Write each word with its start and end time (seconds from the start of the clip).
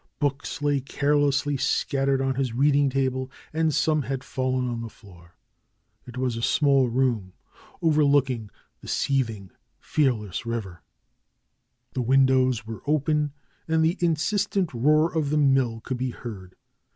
Books 0.17 0.63
lay 0.63 0.79
carelessly 0.79 1.57
scattered 1.57 2.21
on 2.21 2.33
his 2.33 2.53
reading 2.53 2.89
table, 2.89 3.29
and 3.53 3.71
some 3.71 4.01
had 4.01 4.23
fallen 4.23 4.67
on 4.67 4.81
the 4.81 4.89
floor. 4.89 5.35
It 6.07 6.17
was 6.17 6.35
a 6.35 6.41
small 6.41 6.89
room, 6.89 7.33
overlooking 7.83 8.49
the 8.79 8.87
seething, 8.87 9.51
fear 9.79 10.09
DR. 10.09 10.09
SCHOLAR 10.09 10.19
CRUTCH 10.33 10.45
143 11.95 12.03
less 12.03 12.03
river. 12.03 12.03
Tlie 12.03 12.09
windows 12.09 12.65
were 12.65 12.81
open 12.87 13.33
and 13.67 13.85
the 13.85 13.97
insistent 13.99 14.73
roar 14.73 15.15
of 15.15 15.29
the 15.29 15.37
mill 15.37 15.81
could 15.81 15.97
be 15.97 16.09
heard. 16.09 16.55